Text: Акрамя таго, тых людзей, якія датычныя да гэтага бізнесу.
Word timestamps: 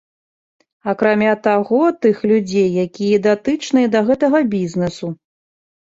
Акрамя 0.93 1.33
таго, 1.47 1.81
тых 2.05 2.17
людзей, 2.31 2.65
якія 2.87 3.17
датычныя 3.27 3.87
да 3.97 4.05
гэтага 4.11 4.45
бізнесу. 4.55 5.05